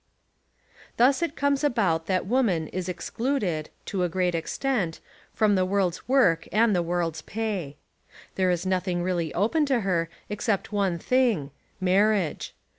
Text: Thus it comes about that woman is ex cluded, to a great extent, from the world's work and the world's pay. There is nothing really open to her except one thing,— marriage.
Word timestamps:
Thus 0.97 1.21
it 1.21 1.35
comes 1.35 1.63
about 1.63 2.07
that 2.07 2.25
woman 2.25 2.69
is 2.69 2.89
ex 2.89 3.11
cluded, 3.11 3.67
to 3.85 4.01
a 4.01 4.09
great 4.09 4.33
extent, 4.33 4.99
from 5.31 5.53
the 5.53 5.63
world's 5.63 6.07
work 6.09 6.47
and 6.51 6.75
the 6.75 6.81
world's 6.81 7.21
pay. 7.21 7.77
There 8.33 8.49
is 8.49 8.65
nothing 8.65 9.03
really 9.03 9.31
open 9.35 9.63
to 9.67 9.81
her 9.81 10.09
except 10.27 10.71
one 10.73 10.97
thing,— 10.97 11.51
marriage. 11.79 12.55